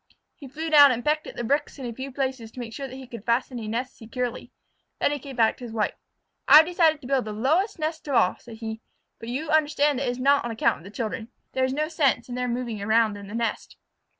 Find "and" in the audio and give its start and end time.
0.91-1.05